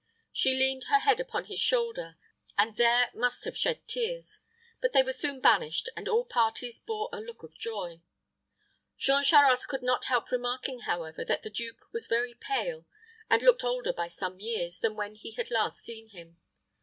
[0.33, 2.17] She leaned her head upon his shoulder,
[2.57, 4.39] and there must have shed tears;
[4.81, 8.01] but they were soon banished, and all parties bore a look of joy.
[8.97, 12.87] Jean Charost could not help remarking, however, that the duke was very pale,
[13.29, 16.39] and looked older by some years than when he had last seen him.